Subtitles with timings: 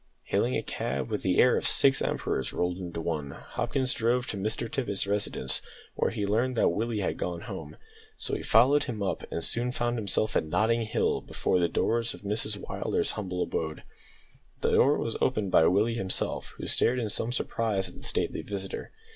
[0.23, 4.35] Hailing a cab with the air of six emperors rolled into one, Hopkins drove to
[4.35, 5.61] Mr Tippet's residence,
[5.93, 7.77] where he learned that Willie had gone home,
[8.17, 11.99] so he followed him up, and soon found himself at Notting Hill before the door
[11.99, 13.83] of Mrs Willders' humble abode.
[14.61, 18.41] The door was opened by Willie himself, who stared in some surprise at the stately
[18.41, 18.91] visitor.